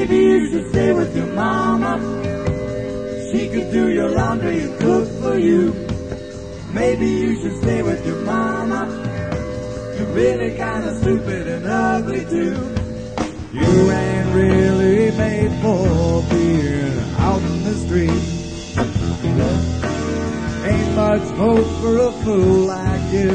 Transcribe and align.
Maybe 0.00 0.16
you 0.16 0.50
should 0.50 0.70
stay 0.70 0.94
with 0.94 1.14
your 1.14 1.26
mama. 1.26 2.00
She 3.30 3.50
could 3.50 3.70
do 3.70 3.90
your 3.90 4.08
laundry 4.08 4.60
and 4.60 4.80
cook 4.80 5.06
for 5.20 5.36
you. 5.36 5.74
Maybe 6.72 7.06
you 7.06 7.38
should 7.38 7.60
stay 7.60 7.82
with 7.82 8.06
your 8.06 8.16
mama. 8.22 8.88
You're 9.98 10.14
really 10.14 10.56
kinda 10.56 10.96
stupid 11.02 11.48
and 11.48 11.66
ugly 11.66 12.24
too. 12.24 12.56
You 13.52 13.90
ain't 13.90 14.34
really 14.34 15.10
made 15.18 15.52
for 15.60 16.22
being 16.30 16.98
out 17.18 17.42
in 17.42 17.64
the 17.64 17.74
street. 17.84 18.24
Ain't 20.64 20.96
much 20.96 21.28
hope 21.36 21.70
for 21.82 21.98
a 22.08 22.12
fool 22.24 22.60
like 22.74 23.06
you. 23.12 23.32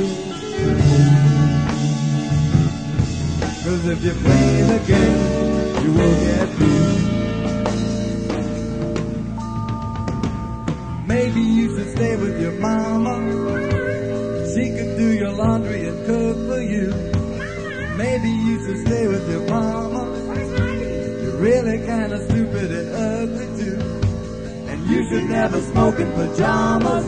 Cause 3.64 3.86
if 3.86 4.04
you 4.04 4.14
play 4.14 4.62
the 4.62 4.80
game, 4.88 5.25
stay 11.96 12.16
with 12.18 12.42
your 12.42 12.52
mama. 12.54 13.16
She 14.54 14.66
could 14.76 14.98
do 14.98 15.14
your 15.14 15.32
laundry 15.32 15.88
and 15.88 16.06
cook 16.06 16.38
for 16.48 16.62
you. 16.62 16.88
Maybe 17.96 18.30
you 18.30 18.56
should 18.66 18.86
stay 18.86 19.08
with 19.08 19.30
your 19.30 19.48
mama. 19.48 20.04
You're 21.22 21.38
really 21.38 21.78
kinda 21.86 22.18
stupid 22.28 22.70
and 22.80 22.90
ugly 23.12 23.48
too. 23.60 23.80
And 24.70 24.80
you 24.90 25.08
should 25.08 25.30
never 25.30 25.62
smoke 25.62 25.98
in 26.00 26.12
pajamas. 26.12 27.08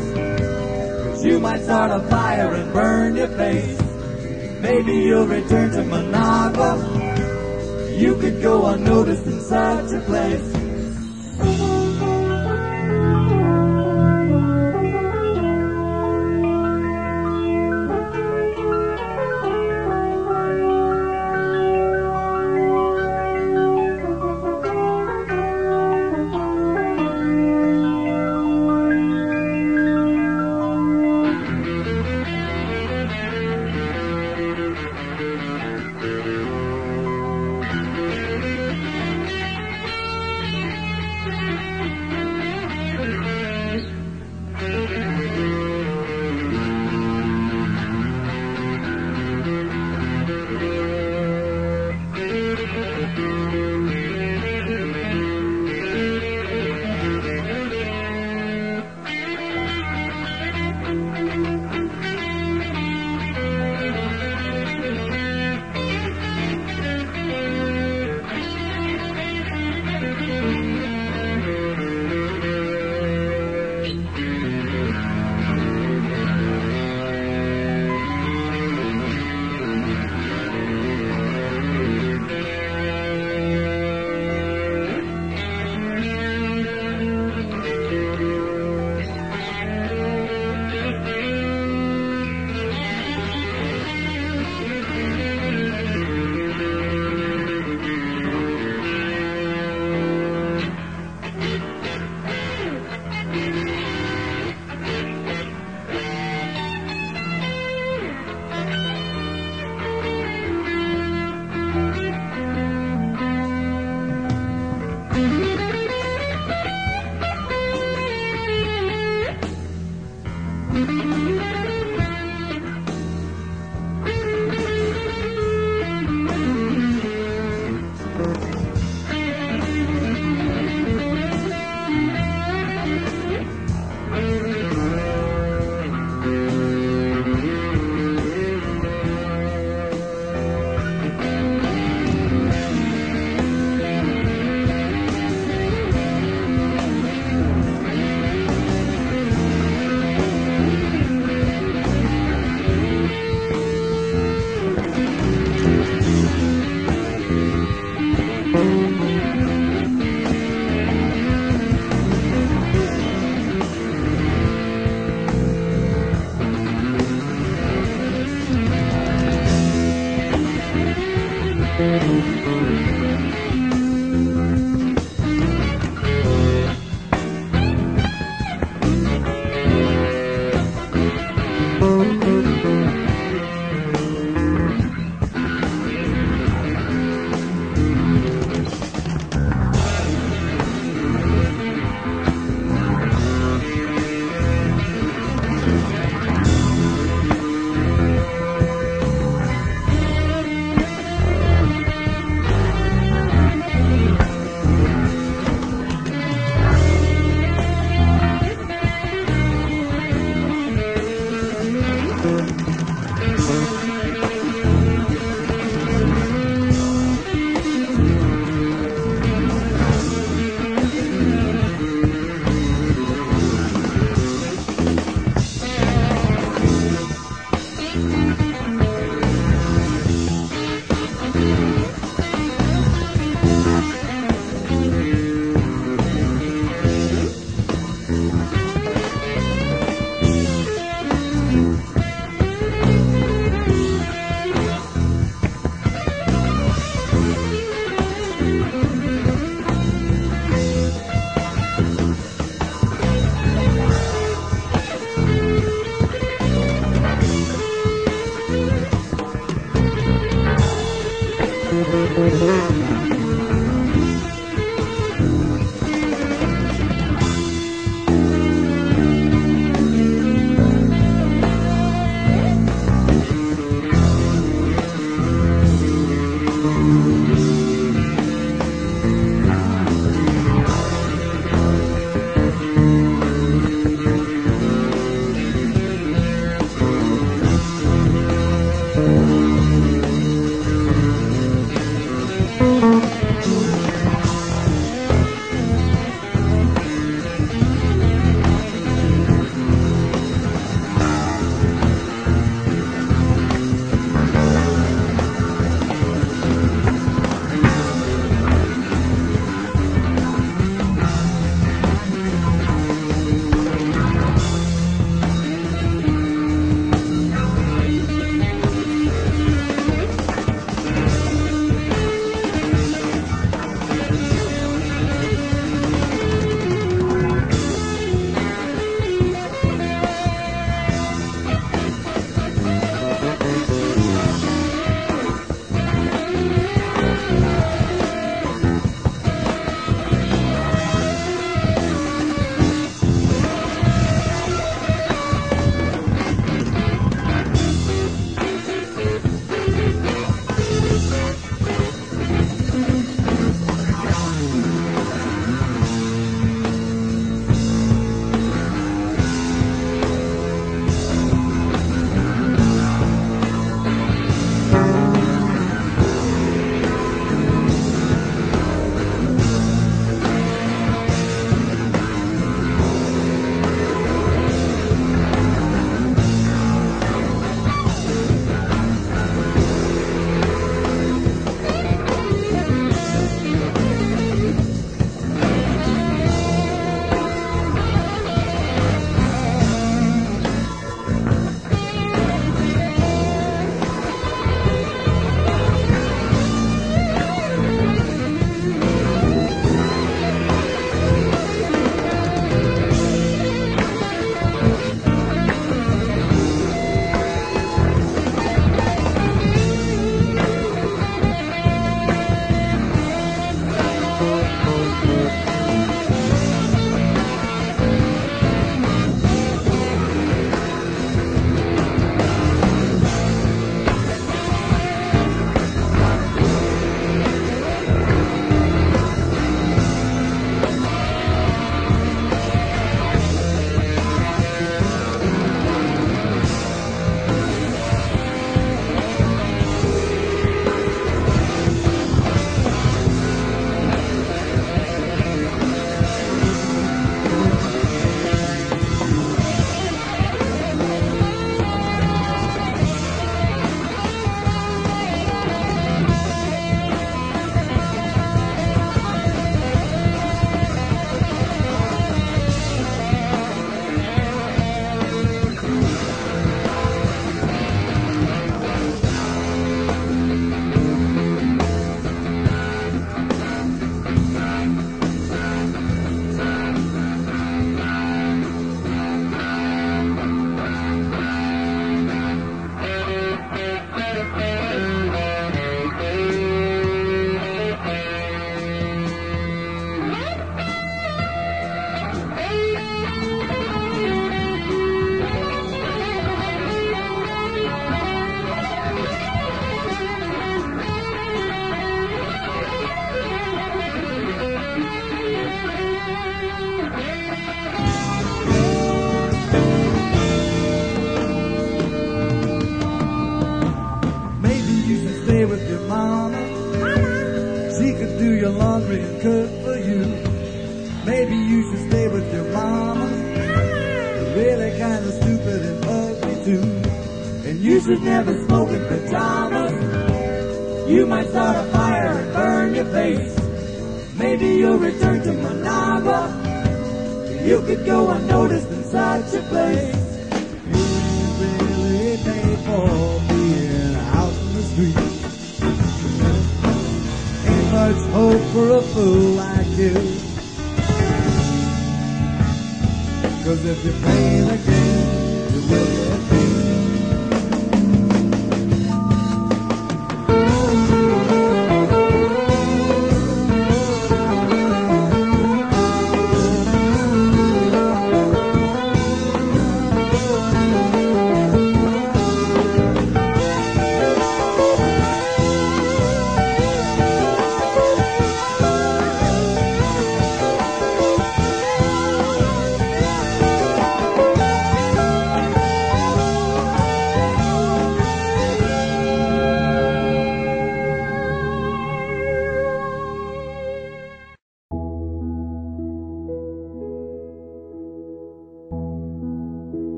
Cause 1.04 1.26
you 1.26 1.40
might 1.40 1.62
start 1.64 1.92
a 1.92 2.00
fire 2.08 2.54
and 2.54 2.72
burn 2.72 3.18
your 3.18 3.34
face. 3.44 3.82
Maybe 4.62 4.94
you'll 4.94 5.28
return 5.28 5.72
to 5.72 5.84
Managua. 5.84 6.72
You 8.04 8.16
could 8.16 8.42
go 8.42 8.68
unnoticed 8.68 9.26
in 9.26 9.42
such 9.42 9.92
a 9.92 10.02
place. 10.02 10.57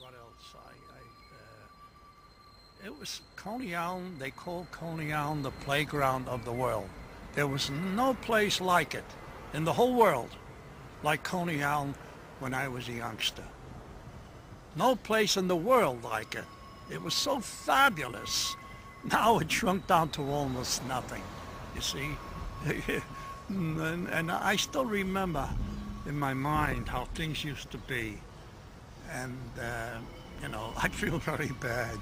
What 0.00 0.14
else 0.14 0.54
I, 0.54 0.70
I 0.94 1.00
uh, 1.34 2.86
it 2.86 3.00
was 3.00 3.20
Coney 3.34 3.74
Island. 3.74 4.20
They 4.20 4.30
called 4.30 4.70
Coney 4.70 5.12
Island 5.12 5.44
the 5.44 5.50
playground 5.50 6.28
of 6.28 6.44
the 6.44 6.52
world. 6.52 6.88
There 7.34 7.48
was 7.48 7.70
no 7.70 8.14
place 8.14 8.60
like 8.60 8.94
it 8.94 9.04
in 9.52 9.64
the 9.64 9.72
whole 9.72 9.94
world, 9.94 10.30
like 11.02 11.24
Coney 11.24 11.64
Island 11.64 11.94
when 12.38 12.54
I 12.54 12.68
was 12.68 12.88
a 12.88 12.92
youngster. 12.92 13.42
No 14.76 14.94
place 14.94 15.36
in 15.36 15.48
the 15.48 15.56
world 15.56 16.04
like 16.04 16.36
it. 16.36 16.44
It 16.90 17.02
was 17.02 17.14
so 17.14 17.40
fabulous. 17.40 18.54
Now 19.04 19.38
it 19.38 19.50
shrunk 19.50 19.86
down 19.86 20.08
to 20.10 20.22
almost 20.22 20.84
nothing. 20.86 21.22
You 21.76 21.80
see, 21.80 22.08
and, 23.48 24.08
and 24.08 24.30
I 24.30 24.56
still 24.56 24.84
remember 24.84 25.48
in 26.04 26.18
my 26.18 26.34
mind 26.34 26.88
how 26.88 27.04
things 27.14 27.44
used 27.44 27.70
to 27.70 27.78
be 27.78 28.18
and 29.10 29.38
uh, 29.60 29.98
you 30.42 30.48
know 30.48 30.72
I 30.76 30.88
feel 30.88 31.18
very 31.18 31.52
bad. 31.60 31.98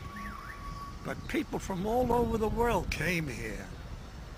But 1.04 1.16
people 1.28 1.58
from 1.58 1.86
all 1.86 2.12
over 2.12 2.36
the 2.36 2.48
world 2.48 2.90
came 2.90 3.28
here, 3.28 3.64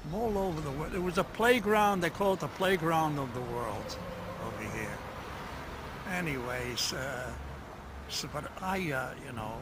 from 0.03 0.15
all 0.21 0.37
over 0.37 0.61
the 0.61 0.71
world. 0.71 0.95
It 0.95 1.03
was 1.03 1.17
a 1.17 1.25
playground. 1.25 2.03
They 2.03 2.11
call 2.11 2.35
it 2.35 2.41
the 2.41 2.49
playground 2.49 3.19
of 3.19 3.33
the 3.33 3.41
world 3.41 3.99
over 4.47 4.77
here. 4.77 4.99
Anyways, 6.13 6.93
uh, 6.93 7.31
so, 8.09 8.29
but 8.33 8.51
I, 8.61 8.93
uh, 8.93 9.15
you 9.27 9.33
know, 9.33 9.55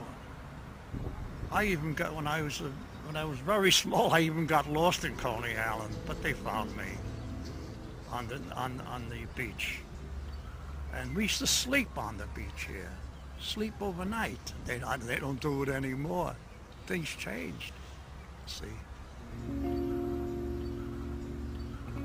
I 1.53 1.65
even 1.65 1.95
got 1.95 2.15
when 2.15 2.27
I 2.27 2.43
was 2.43 2.61
uh, 2.61 2.71
when 3.07 3.17
I 3.17 3.25
was 3.25 3.39
very 3.39 3.71
small. 3.83 4.13
I 4.13 4.21
even 4.21 4.47
got 4.47 4.69
lost 4.69 5.05
in 5.05 5.17
Coney 5.17 5.57
Island, 5.57 5.95
but 6.07 6.23
they 6.23 6.33
found 6.33 6.77
me 6.77 6.91
on 8.11 8.27
the 8.27 8.41
on 8.55 8.81
on 8.89 9.09
the 9.11 9.27
beach 9.37 9.81
and 10.95 11.15
we 11.15 11.25
used 11.25 11.39
to 11.39 11.47
sleep 11.47 11.97
on 11.97 12.17
the 12.17 12.27
beach 12.35 12.67
here, 12.69 12.91
sleep 13.41 13.75
overnight. 13.81 14.53
They 14.65 14.79
don't, 14.79 15.01
they 15.01 15.17
don't 15.17 15.41
do 15.41 15.63
it 15.63 15.69
anymore. 15.69 16.35
Things 16.87 17.09
changed. 17.09 17.73
See, 18.47 18.67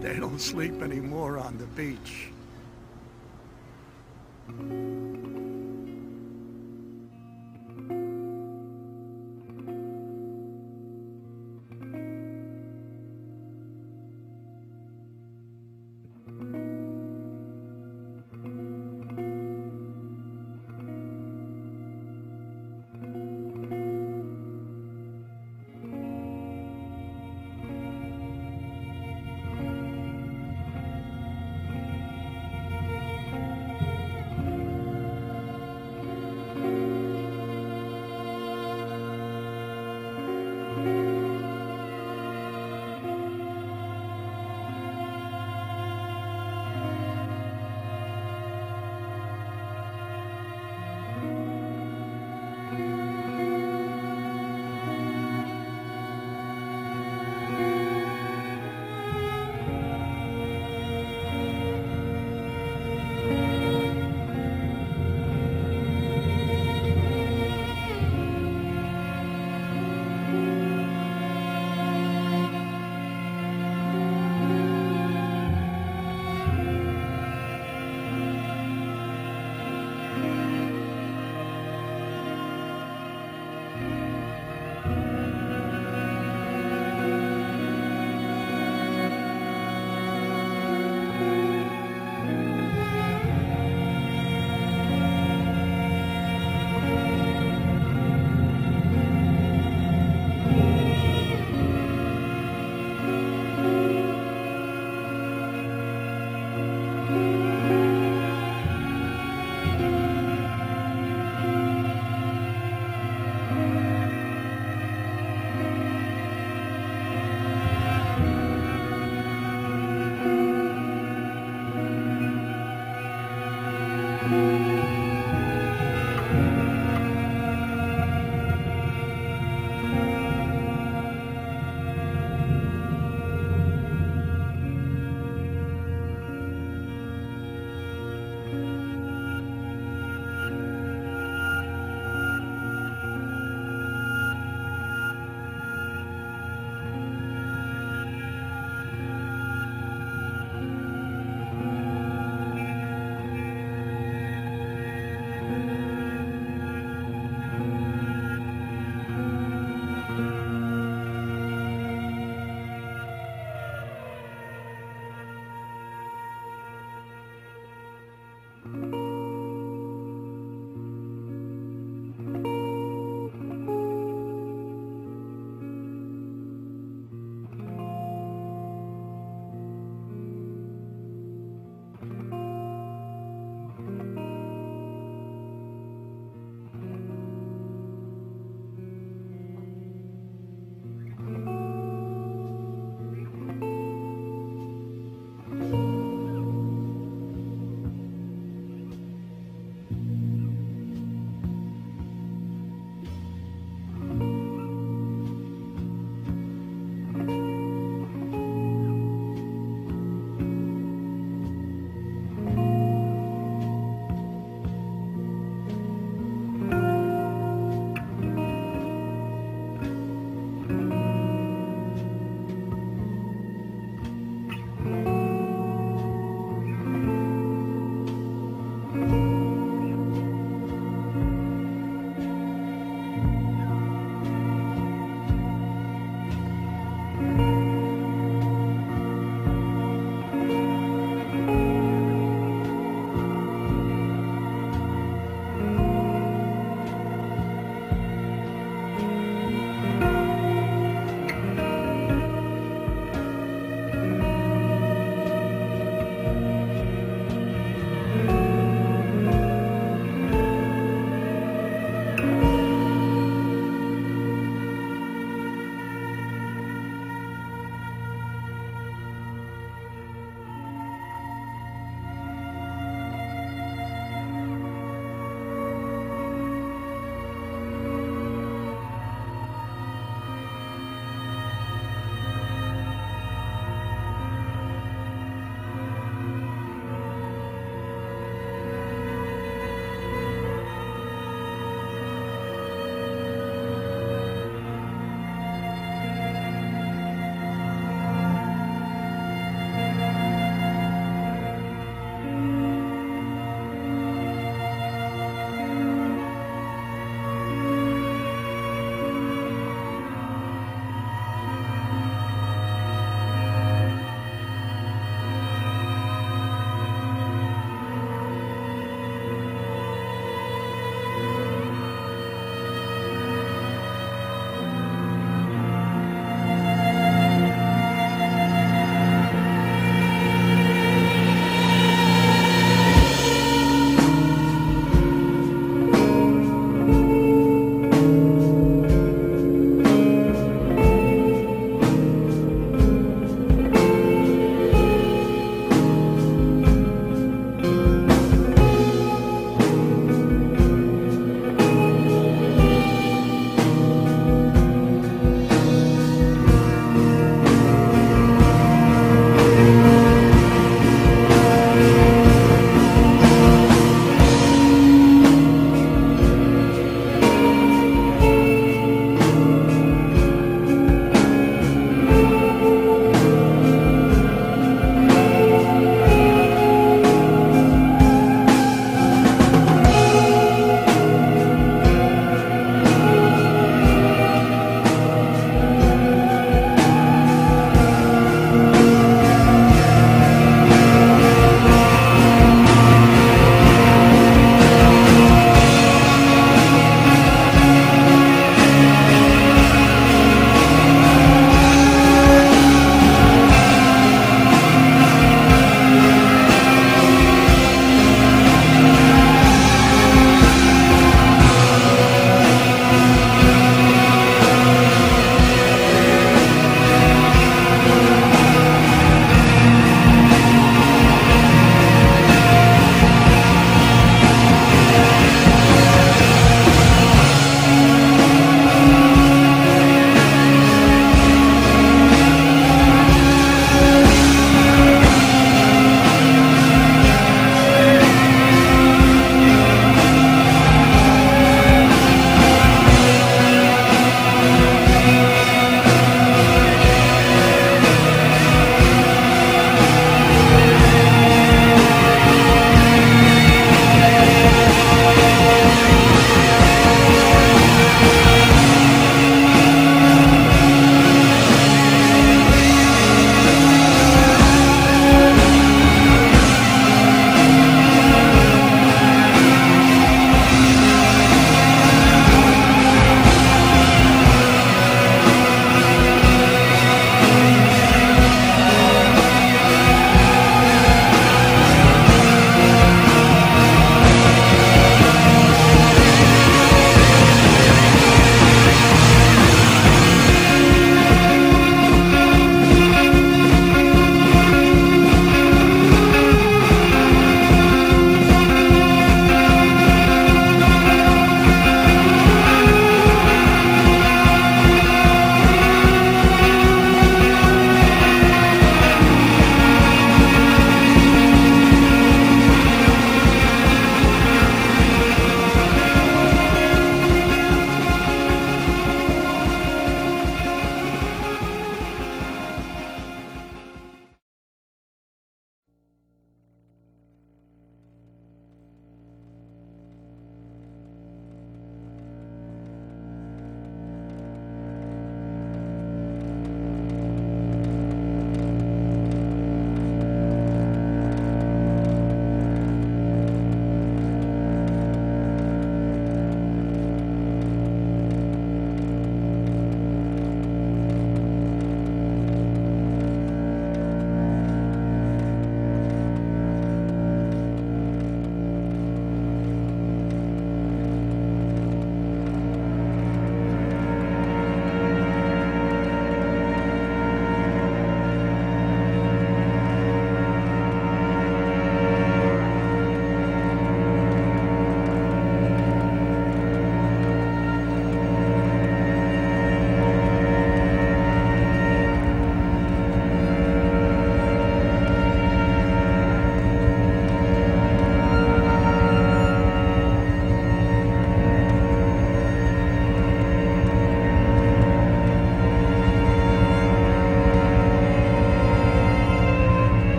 they 0.00 0.18
don't 0.18 0.40
sleep 0.40 0.82
anymore 0.82 1.38
on 1.38 1.58
the 1.58 1.66
beach. 1.66 2.30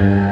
Mm-hmm. 0.00 0.29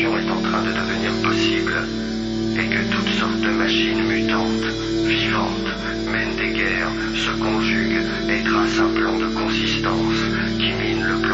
est 0.00 0.30
en 0.30 0.40
train 0.40 0.62
de 0.62 0.72
devenir 0.72 1.12
possible 1.22 1.74
et 2.56 2.64
que 2.66 2.94
toutes 2.94 3.10
sortes 3.10 3.40
de 3.40 3.50
machines 3.50 4.02
mutantes, 4.02 4.72
vivantes, 5.04 5.74
mènent 6.10 6.36
des 6.36 6.52
guerres, 6.56 6.88
se 7.14 7.30
conjuguent 7.38 8.00
et 8.30 8.42
tracent 8.42 8.80
un 8.80 8.94
plan 8.94 9.18
de 9.18 9.26
consistance 9.34 10.24
qui 10.58 10.72
mine 10.72 11.04
le 11.04 11.20
plan 11.20 11.31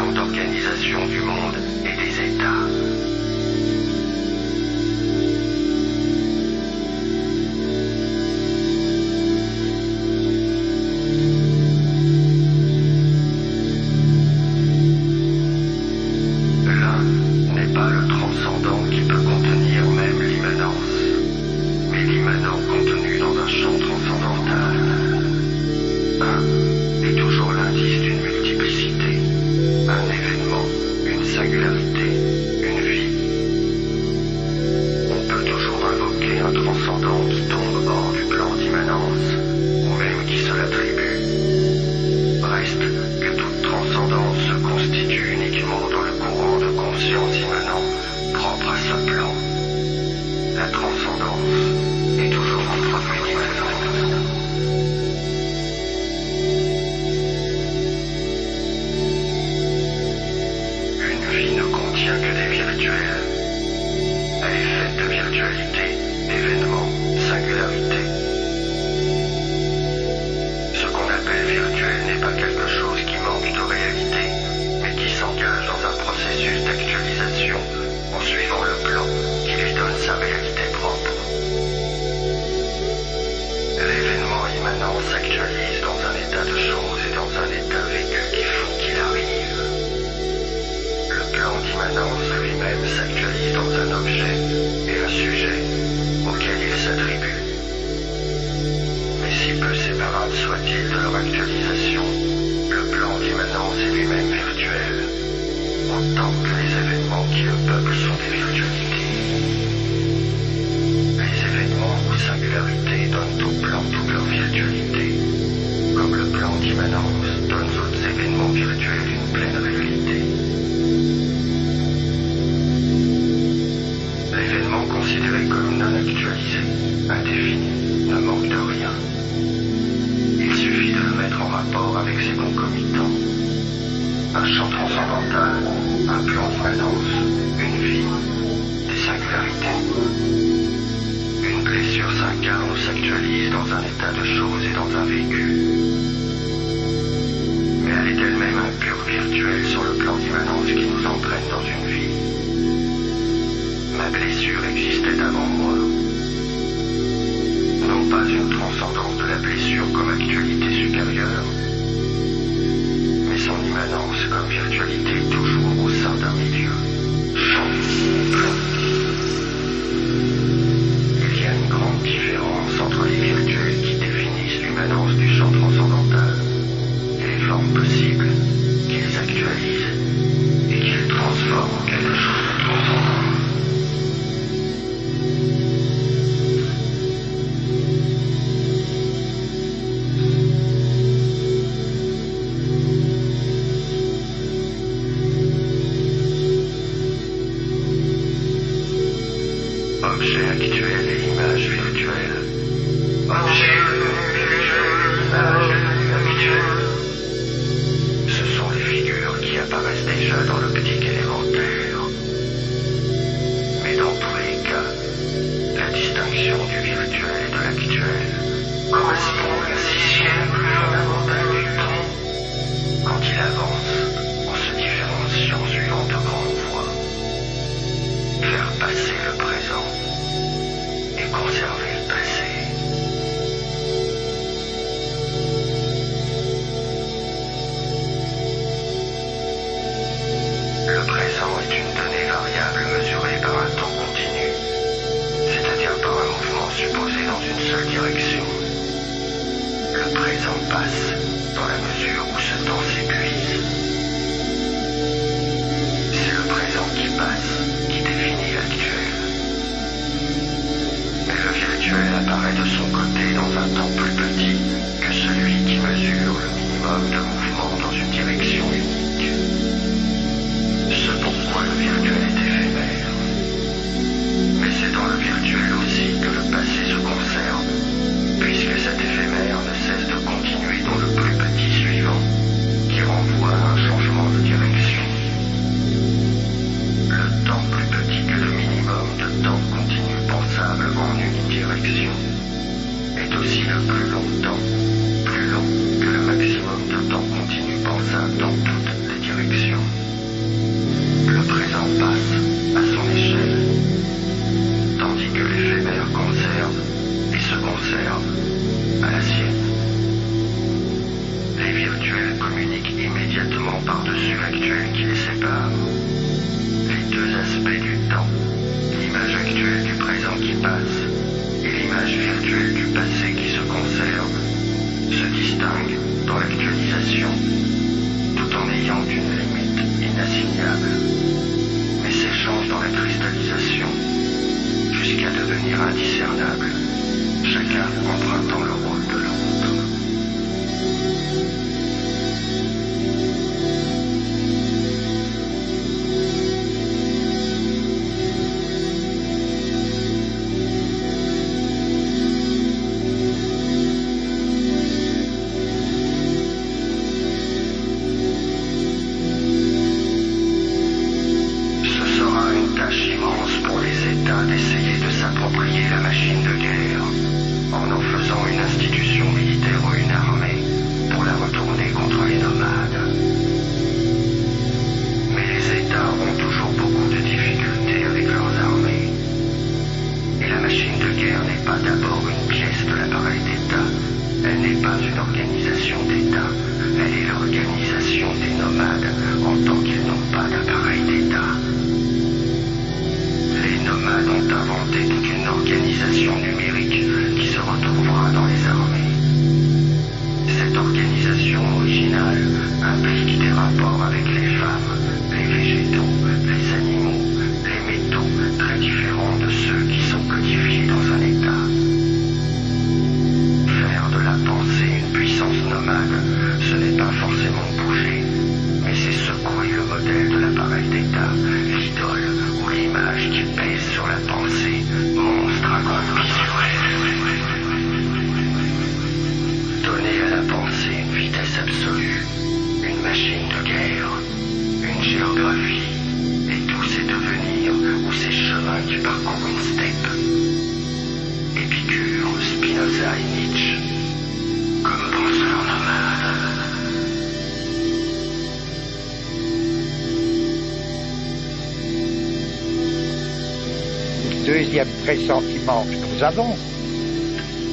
deuxième 454.49 454.87
pressentiment 455.05 455.83
que 455.83 456.15
nous 456.15 456.23
avons, 456.23 456.55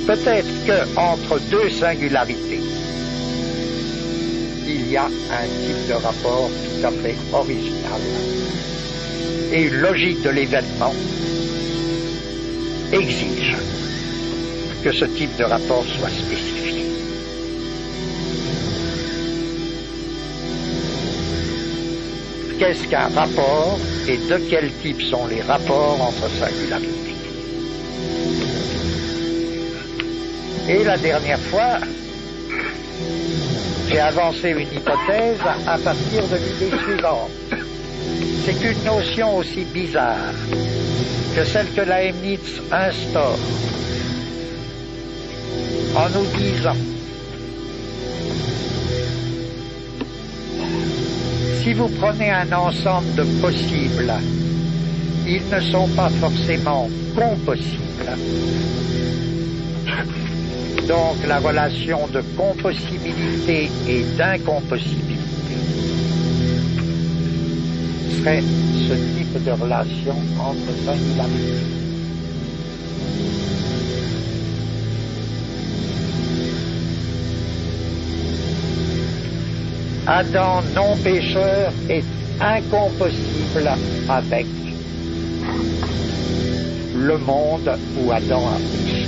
peut-être 0.06 0.46
qu'entre 0.66 1.40
deux 1.50 1.70
singularités, 1.70 2.60
il 4.66 4.90
y 4.90 4.96
a 4.96 5.06
un 5.06 5.46
type 5.64 5.88
de 5.88 5.94
rapport 5.94 6.50
tout 6.50 6.86
à 6.86 6.90
fait 6.90 7.16
original 7.32 8.00
et 9.52 9.62
une 9.62 9.76
logique 9.76 10.22
de 10.22 10.30
l'événement 10.30 10.94
exige 12.92 13.56
que 14.84 14.92
ce 14.92 15.06
type 15.06 15.34
de 15.38 15.44
rapport 15.44 15.84
soit 15.98 16.10
spécifié. 16.10 16.84
Qu'est-ce 22.58 22.86
qu'un 22.88 23.08
rapport? 23.08 23.78
et 24.08 24.16
de 24.16 24.38
quel 24.48 24.72
type 24.82 25.02
sont 25.02 25.26
les 25.26 25.42
rapports 25.42 26.00
entre 26.00 26.28
singularités. 26.30 27.16
Et 30.68 30.84
la 30.84 30.96
dernière 30.96 31.40
fois, 31.40 31.78
j'ai 33.88 34.00
avancé 34.00 34.50
une 34.50 34.78
hypothèse 34.78 35.40
à 35.66 35.78
partir 35.78 36.22
de 36.28 36.36
l'idée 36.36 36.76
suivante. 36.84 37.30
C'est 38.44 38.54
qu'une 38.54 38.84
notion 38.84 39.38
aussi 39.38 39.64
bizarre 39.64 40.34
que 41.34 41.44
celle 41.44 41.66
que 41.72 41.82
Leibniz 41.82 42.62
instaure 42.72 43.38
en 45.96 46.08
nous 46.10 46.26
disant 46.38 46.76
si 51.66 51.74
vous 51.74 51.88
prenez 51.88 52.30
un 52.30 52.52
ensemble 52.52 53.12
de 53.16 53.24
possibles, 53.40 54.14
ils 55.26 55.43
ne 55.51 55.60
sont 55.62 55.88
pas 55.97 56.10
forcément 56.10 56.88
compossibles. 57.16 58.12
Donc 60.86 61.16
la 61.26 61.40
relation 61.40 62.06
de 62.14 62.22
compossibilité 62.36 63.68
et 63.88 64.05
d'incompossibilité 64.16 65.56
serait 68.20 68.43
ce 68.86 68.94
type 69.18 69.44
de 69.44 69.51
relation 69.51 70.14
entre 70.38 70.84
ça 70.84 70.94
et 70.94 71.18
la. 71.18 71.75
Adam 80.08 80.62
non 80.72 80.96
pécheur 81.02 81.72
est 81.88 82.04
incompossible 82.40 83.68
avec 84.08 84.46
le 86.94 87.18
monde 87.18 87.76
où 87.98 88.12
Adam 88.12 88.46
a 88.46 88.56
péché. 88.56 89.06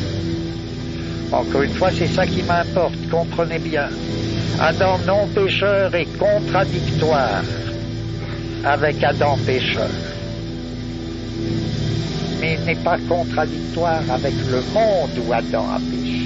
Encore 1.30 1.62
une 1.62 1.74
fois, 1.74 1.90
c'est 1.92 2.08
ça 2.08 2.26
qui 2.26 2.42
m'importe, 2.42 2.96
comprenez 3.10 3.60
bien. 3.60 3.88
Adam 4.60 4.98
non 5.06 5.28
pécheur 5.28 5.94
est 5.94 6.18
contradictoire 6.18 7.44
avec 8.64 9.04
Adam 9.04 9.38
pécheur. 9.46 9.90
Mais 12.40 12.54
il 12.58 12.64
n'est 12.64 12.82
pas 12.82 12.98
contradictoire 13.08 14.02
avec 14.12 14.34
le 14.50 14.62
monde 14.74 15.10
où 15.24 15.32
Adam 15.32 15.64
a 15.70 15.78
péché. 15.78 16.17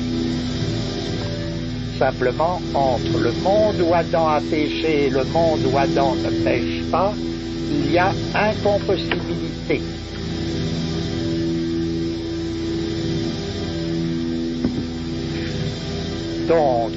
Simplement, 2.03 2.61
entre 2.75 3.21
le 3.21 3.31
monde 3.45 3.81
où 3.81 3.95
Adam 3.95 4.27
a 4.27 4.41
péché 4.41 5.07
et 5.07 5.11
le 5.11 5.23
monde 5.23 5.61
où 5.73 5.79
Adam 5.79 6.17
ne 6.17 6.31
pêche 6.43 6.83
pas, 6.91 7.13
il 7.71 7.93
y 7.93 7.99
a 7.99 8.11
incompossibilité. 8.35 9.81
Donc, 16.49 16.91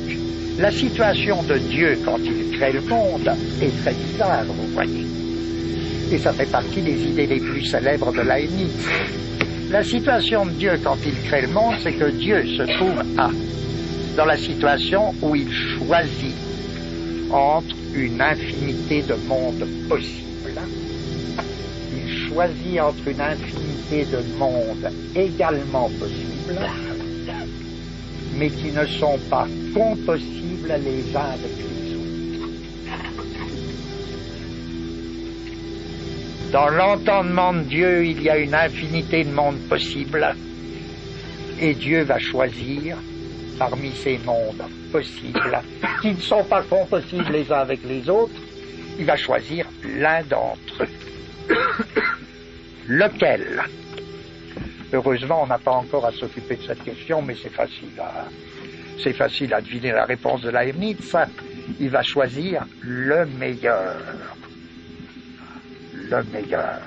la 0.57 0.72
situation 0.72 1.44
de 1.44 1.60
Dieu 1.60 1.99
quand 2.03 2.18
il 2.23 2.57
crée 2.57 2.73
le 2.73 2.82
monde 2.82 3.32
est 3.61 3.84
très 3.84 3.94
bizarre, 3.94 4.45
vous 4.48 4.73
voyez. 4.73 5.06
Et 6.11 6.18
ça 6.18 6.34
fait 6.34 6.49
partie 6.49 6.82
des 6.82 6.99
idées 6.99 7.27
les 7.27 7.40
plus 7.40 7.64
célèbres 7.64 8.11
de 8.11 8.22
Leibniz. 8.22 8.72
La 9.69 9.84
situation 9.84 10.48
de 10.48 10.52
Dieu 10.53 10.80
quand 10.84 10.98
il 11.06 11.14
crée 11.27 11.44
le 11.44 11.49
monde, 11.49 11.76
c'est 11.84 11.94
que 11.94 12.10
Dieu 12.10 12.44
se 12.57 12.64
trouve 12.64 13.03
à, 13.19 13.30
dans 14.16 14.26
la 14.26 14.38
situation 14.38 15.14
où 15.22 15.36
il 15.36 15.52
choisit 15.52 16.36
entre 17.32 17.76
une 17.94 18.22
infinité 18.22 19.02
de 19.02 19.16
mondes 19.28 19.66
possibles. 19.90 20.62
Il 21.94 22.30
choisit 22.30 22.80
entre 22.80 23.08
une 23.08 23.22
infinité 23.22 24.06
de 24.06 24.38
mondes 24.38 24.92
également 25.16 25.90
possibles 26.00 26.60
mais 28.38 28.50
qui 28.50 28.72
ne 28.72 28.86
sont 28.86 29.18
pas 29.30 29.48
compossibles 29.74 30.74
les 30.84 31.16
uns 31.16 31.32
avec 31.32 31.52
les 31.58 31.96
autres. 31.96 32.50
Dans 36.52 36.70
l'entendement 36.70 37.54
de 37.54 37.62
Dieu, 37.62 38.06
il 38.06 38.22
y 38.22 38.30
a 38.30 38.38
une 38.38 38.54
infinité 38.54 39.24
de 39.24 39.32
mondes 39.32 39.60
possibles, 39.70 40.36
et 41.60 41.74
Dieu 41.74 42.04
va 42.04 42.20
choisir 42.20 42.98
parmi 43.57 43.91
ces 43.91 44.18
mondes 44.19 44.64
possibles, 44.91 45.61
qui 46.02 46.14
ne 46.14 46.22
sont 46.22 46.44
pas 46.44 46.61
compossibles 46.64 47.32
les 47.32 47.52
uns 47.52 47.60
avec 47.60 47.80
les 47.84 48.10
autres, 48.10 48.34
il 48.98 49.06
va 49.06 49.15
choisir 49.15 49.68
l'un 49.84 50.23
d'entre 50.23 50.84
eux. 50.84 51.56
Lequel? 52.88 53.64
Heureusement, 54.94 55.44
on 55.44 55.48
n'a 55.48 55.57
pas 55.57 55.72
encore 55.72 56.06
à 56.06 56.11
s'occuper 56.11 56.56
de 56.56 56.64
cette 56.64 56.84
question, 56.84 57.22
mais 57.22 57.36
c'est 57.41 57.49
facile 57.49 57.99
à, 57.99 58.26
c'est 59.03 59.14
facile 59.14 59.53
à 59.53 59.61
deviner 59.61 59.91
la 59.91 60.06
réponse 60.06 60.41
de 60.41 60.49
Leibniz. 60.49 61.15
Il 61.80 61.90
va 61.90 62.03
choisir 62.03 62.65
le 62.82 63.26
meilleur. 63.26 63.95
Le 65.94 66.23
meilleur. 66.32 66.80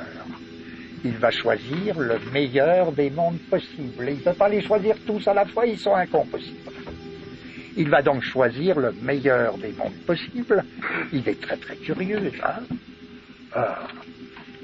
Il 1.04 1.16
va 1.18 1.30
choisir 1.30 1.98
le 1.98 2.18
meilleur 2.32 2.92
des 2.92 3.10
mondes 3.10 3.38
possibles. 3.50 4.06
Il 4.08 4.16
ne 4.16 4.20
peut 4.20 4.32
pas 4.32 4.48
les 4.48 4.60
choisir 4.60 4.96
tous 5.06 5.26
à 5.28 5.34
la 5.34 5.44
fois, 5.44 5.66
ils 5.66 5.78
sont 5.78 5.94
incompossibles. 5.94 6.72
Il 7.76 7.88
va 7.88 8.02
donc 8.02 8.22
choisir 8.22 8.78
le 8.80 8.92
meilleur 8.92 9.56
des 9.58 9.72
mondes 9.72 9.98
possibles. 10.06 10.64
Il 11.12 11.28
est 11.28 11.40
très 11.40 11.56
très 11.56 11.76
curieux, 11.76 12.32
hein 12.42 12.62
ah. 13.54 13.86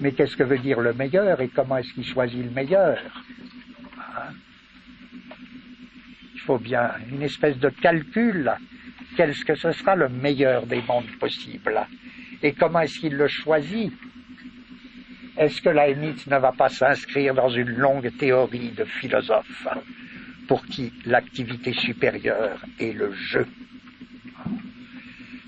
Mais 0.01 0.12
qu'est-ce 0.12 0.36
que 0.36 0.43
veut 0.43 0.59
dire 0.59 0.81
le 0.81 0.93
meilleur 0.93 1.40
et 1.40 1.48
comment 1.48 1.77
est-ce 1.77 1.93
qu'il 1.93 2.05
choisit 2.05 2.44
le 2.44 2.51
meilleur? 2.51 2.98
Il 6.35 6.40
faut 6.40 6.59
bien 6.59 6.90
une 7.11 7.23
espèce 7.23 7.56
de 7.59 7.69
calcul. 7.69 8.52
Qu'est-ce 9.16 9.44
que 9.44 9.55
ce 9.55 9.70
sera 9.70 9.94
le 9.94 10.09
meilleur 10.09 10.66
des 10.66 10.82
mondes 10.82 11.11
possibles? 11.20 11.86
Et 12.43 12.52
comment 12.52 12.81
est-ce 12.81 12.98
qu'il 12.98 13.15
le 13.15 13.28
choisit? 13.28 13.93
Est-ce 15.36 15.61
que 15.61 15.69
Leibniz 15.69 16.27
ne 16.28 16.39
va 16.39 16.52
pas 16.52 16.69
s'inscrire 16.69 17.35
dans 17.35 17.48
une 17.48 17.70
longue 17.70 18.16
théorie 18.16 18.70
de 18.70 18.85
philosophes 18.85 19.66
pour 20.47 20.65
qui 20.66 20.93
l'activité 21.06 21.73
supérieure 21.73 22.61
est 22.78 22.93
le 22.93 23.12
jeu? 23.12 23.47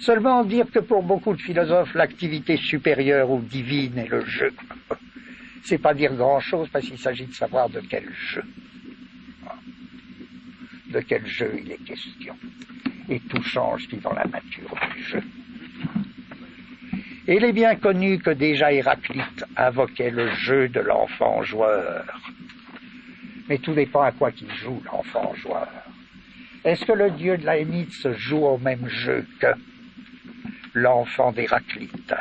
Seulement 0.01 0.45
dire 0.45 0.71
que 0.71 0.81
pour 0.81 1.03
beaucoup 1.03 1.35
de 1.35 1.41
philosophes, 1.41 1.95
l'activité 1.95 2.57
supérieure 2.57 3.31
ou 3.31 3.41
divine 3.41 3.99
est 3.99 4.09
le 4.09 4.25
jeu. 4.25 4.53
C'est 5.63 5.79
pas 5.79 5.95
dire 5.95 6.15
grand 6.15 6.41
chose 6.41 6.69
parce 6.71 6.87
qu'il 6.87 6.99
s'agit 6.99 7.27
de 7.27 7.35
savoir 7.35 7.69
de 7.69 7.81
quel 7.81 8.13
jeu. 8.13 8.43
De 10.91 11.01
quel 11.01 11.27
jeu 11.27 11.61
il 11.61 11.73
est 11.73 11.85
question. 11.85 12.37
Et 13.09 13.21
tout 13.21 13.43
change 13.43 13.87
suivant 13.87 14.13
la 14.13 14.25
nature 14.25 14.75
du 14.95 15.03
jeu. 15.03 15.23
Il 17.29 17.45
est 17.45 17.53
bien 17.53 17.75
connu 17.75 18.19
que 18.21 18.31
déjà 18.31 18.73
Héraclite 18.73 19.45
invoquait 19.57 20.11
le 20.11 20.31
jeu 20.35 20.69
de 20.69 20.79
l'enfant 20.79 21.43
joueur. 21.43 22.05
Mais 23.49 23.59
tout 23.59 23.75
dépend 23.75 24.03
à 24.03 24.13
quoi 24.13 24.31
qu'il 24.31 24.53
joue, 24.55 24.81
l'enfant 24.93 25.35
joueur. 25.35 25.69
Est-ce 26.65 26.85
que 26.85 26.93
le 26.93 27.11
dieu 27.11 27.37
de 27.37 27.45
la 27.45 27.57
se 27.91 28.13
joue 28.15 28.45
au 28.45 28.59
même 28.59 28.89
jeu 28.89 29.27
que 29.41 29.49
l'enfant 30.75 31.33
d'Héraclite? 31.33 32.15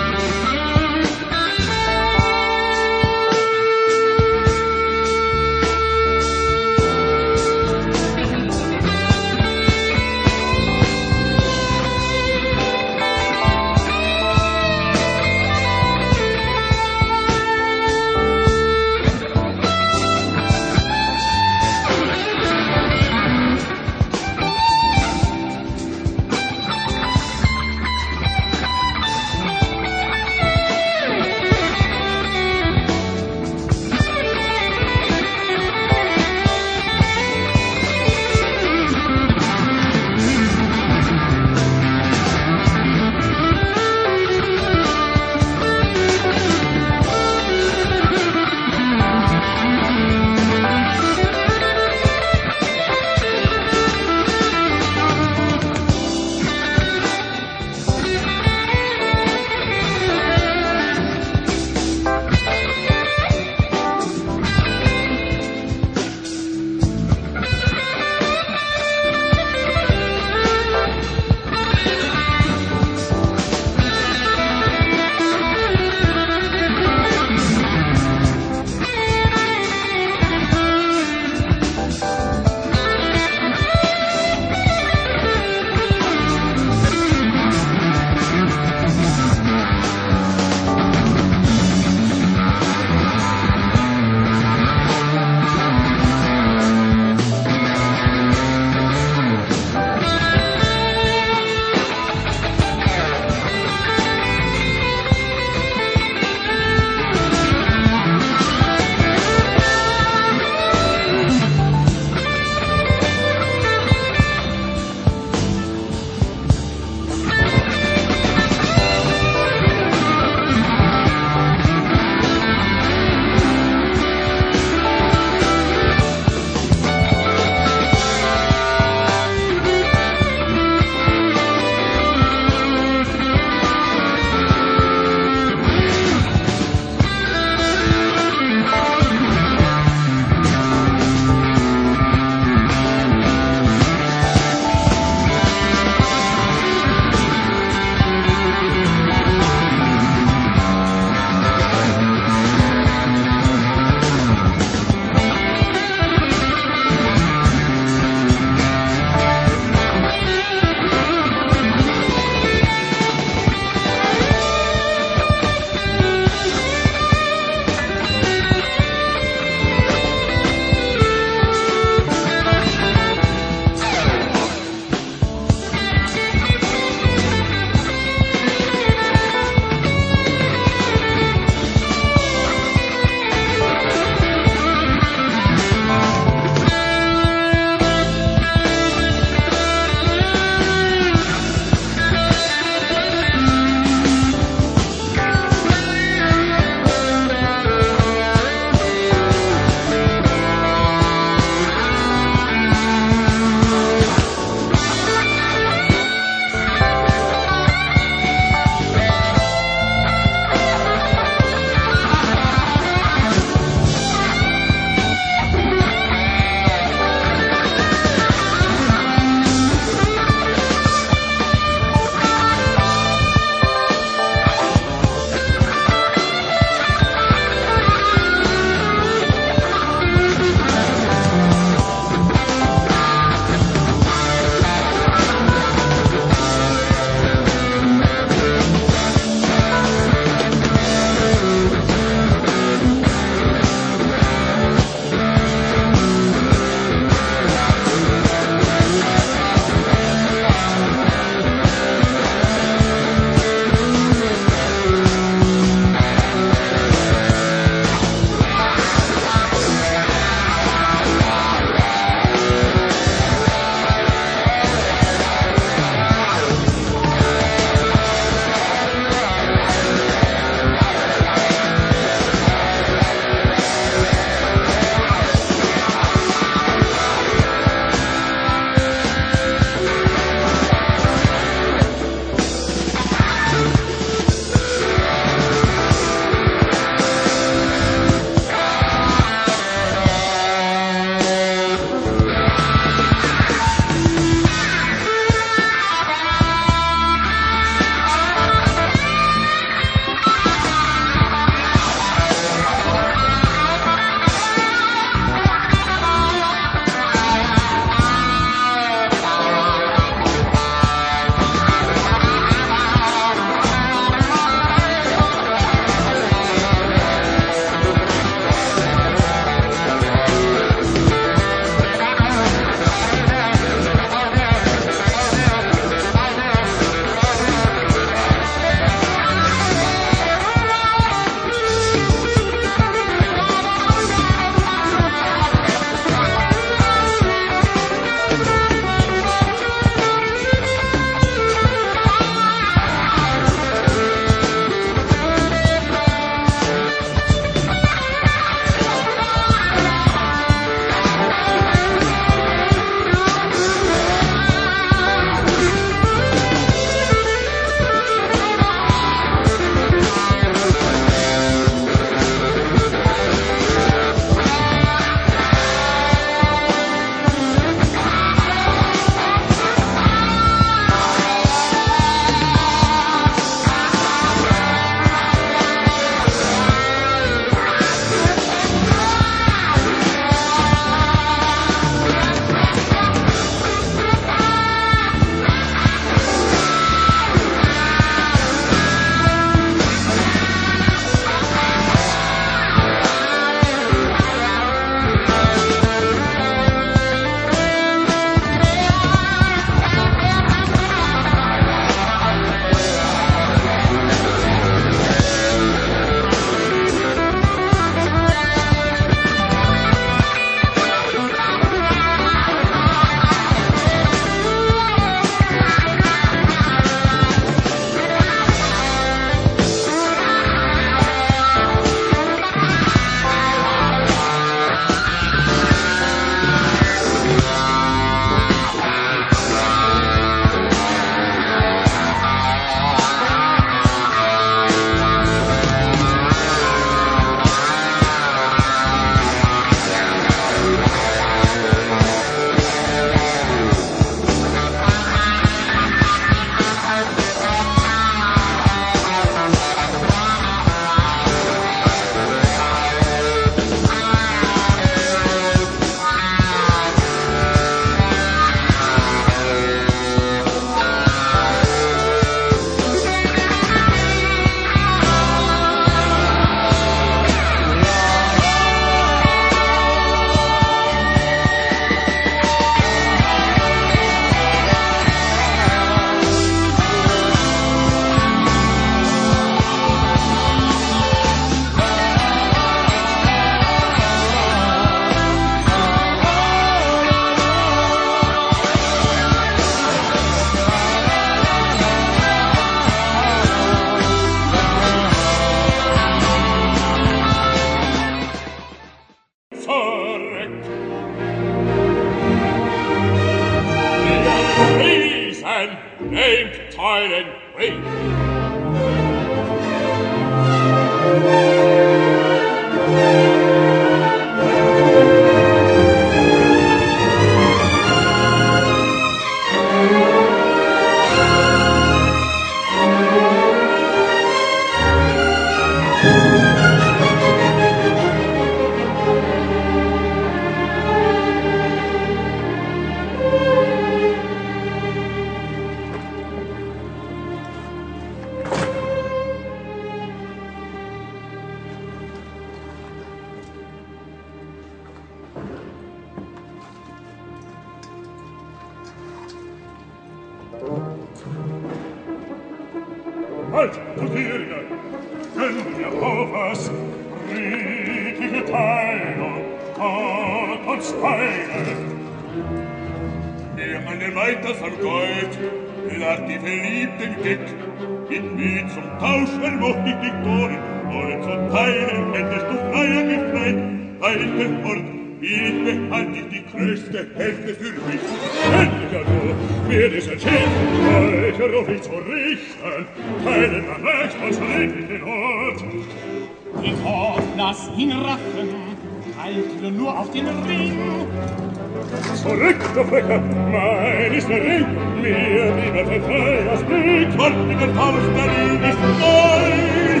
gewaltiger 597.30 597.74
Faust 597.74 598.10
darin 598.16 598.62
ist 598.62 598.78
mein. 599.00 600.00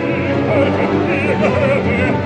Ich 0.00 0.54
höre, 0.54 0.68
ich 1.08 1.38
höre. 1.40 2.18